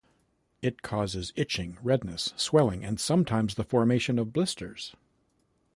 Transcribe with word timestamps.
It 0.63 0.81
causes 0.81 1.31
itching, 1.35 1.77
redness, 1.83 2.33
swelling, 2.35 2.83
and 2.83 2.99
sometimes 2.99 3.53
the 3.53 3.63
formation 3.63 4.17
of 4.17 4.33
blisters. 4.33 4.95